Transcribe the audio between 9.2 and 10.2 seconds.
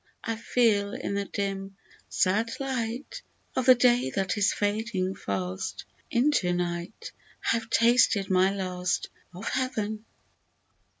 of Heaven